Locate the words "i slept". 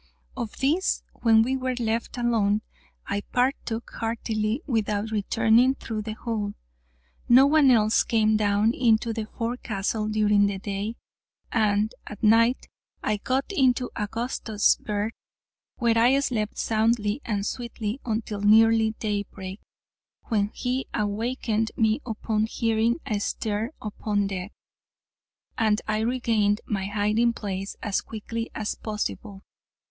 15.99-16.57